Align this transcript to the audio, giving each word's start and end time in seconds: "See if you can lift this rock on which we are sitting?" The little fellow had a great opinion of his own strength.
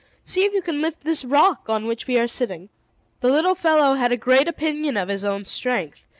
"See 0.23 0.45
if 0.45 0.53
you 0.55 0.63
can 0.63 0.81
lift 0.81 1.01
this 1.01 1.23
rock 1.23 1.69
on 1.69 1.85
which 1.85 2.07
we 2.07 2.17
are 2.17 2.25
sitting?" 2.27 2.69
The 3.19 3.29
little 3.29 3.53
fellow 3.53 3.93
had 3.93 4.11
a 4.11 4.17
great 4.17 4.47
opinion 4.47 4.97
of 4.97 5.09
his 5.09 5.23
own 5.23 5.45
strength. 5.45 6.05